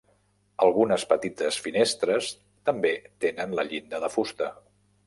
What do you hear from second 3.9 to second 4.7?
de fusta.